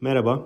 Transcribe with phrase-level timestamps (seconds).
[0.00, 0.42] Merhaba.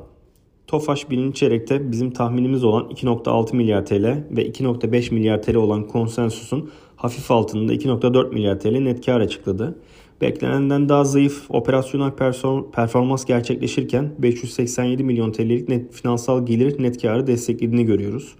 [0.67, 6.71] TOFAŞ birinci çeyrekte bizim tahminimiz olan 2.6 milyar TL ve 2.5 milyar TL olan konsensusun
[6.97, 9.79] hafif altında 2.4 milyar TL net kar açıkladı.
[10.21, 12.13] Beklenenden daha zayıf operasyonel
[12.73, 18.35] performans gerçekleşirken 587 milyon TL'lik net finansal gelir net karı desteklediğini görüyoruz.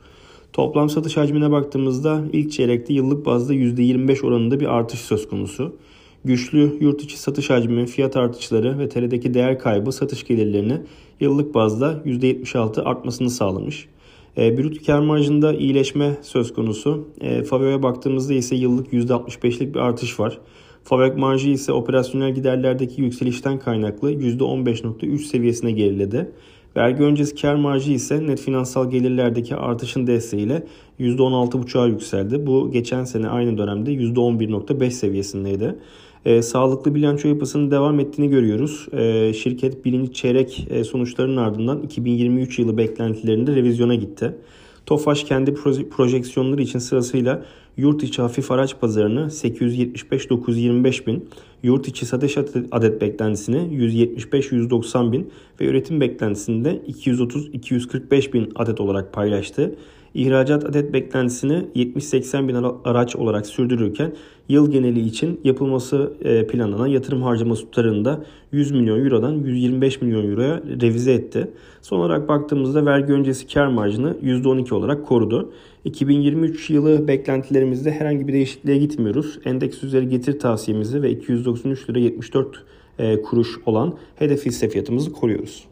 [0.53, 5.77] Toplam satış hacmine baktığımızda ilk çeyrekte yıllık bazda %25 oranında bir artış söz konusu.
[6.25, 10.81] Güçlü yurt içi satış hacmi, fiyat artışları ve TL'deki değer kaybı satış gelirlerini
[11.21, 13.89] yıllık bazda %76 artmasını sağlamış.
[14.39, 17.09] E, brüt kar marjında iyileşme söz konusu.
[17.21, 20.39] E, Faveo'ya baktığımızda ise yıllık %65'lik bir artış var.
[20.85, 26.33] Fabrik marjı ise operasyonel giderlerdeki yükselişten kaynaklı %15.3 seviyesine geriledi.
[26.77, 30.67] Vergi öncesi kar marjı ise net finansal gelirlerdeki artışın desteğiyle
[31.01, 32.47] %16.5'a yükseldi.
[32.47, 35.77] Bu geçen sene aynı dönemde %11.5 seviyesindeydi.
[36.25, 38.89] E, sağlıklı bilanço yapısının devam ettiğini görüyoruz.
[38.93, 44.35] E, şirket birinci çeyrek e, sonuçlarının ardından 2023 yılı beklentilerinde revizyona gitti.
[44.87, 45.55] Tofaş kendi
[45.91, 47.43] projeksiyonları için sırasıyla
[47.81, 51.29] yurt içi hafif araç pazarını 875-925 bin,
[51.63, 52.39] yurt içi satış
[52.73, 59.75] adet beklentisini 175-190 bin ve üretim beklentisinde 230-245 bin adet olarak paylaştı.
[60.15, 64.13] İhracat adet beklentisini 70-80 bin araç olarak sürdürürken
[64.49, 70.63] yıl geneli için yapılması e, planlanan yatırım harcaması tutarında 100 milyon eurodan 125 milyon euroya
[70.83, 71.51] revize etti.
[71.83, 75.53] Son olarak baktığımızda vergi öncesi kar marjını %12 olarak korudu.
[75.85, 77.09] 2023 yılı
[77.71, 79.39] beklentilerimizde herhangi bir değişikliğe gitmiyoruz.
[79.45, 82.65] Endeks üzeri getir tavsiyemizi ve 293 lira 74
[82.99, 85.70] e, kuruş olan hedef hisse fiyatımızı koruyoruz.